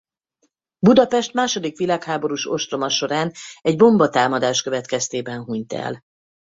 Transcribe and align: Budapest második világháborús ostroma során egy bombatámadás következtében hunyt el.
Budapest 0.79 1.33
második 1.33 1.77
világháborús 1.77 2.45
ostroma 2.47 2.89
során 2.89 3.31
egy 3.61 3.77
bombatámadás 3.77 4.61
következtében 4.61 5.43
hunyt 5.43 5.73
el. 5.73 6.03